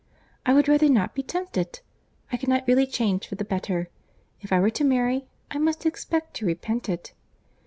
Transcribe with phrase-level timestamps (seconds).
[0.47, 1.79] I would rather not be tempted.
[2.31, 3.87] I cannot really change for the better.
[4.39, 7.13] If I were to marry, I must expect to repent it."